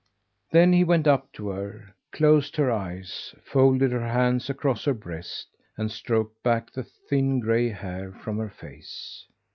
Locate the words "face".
8.49-9.27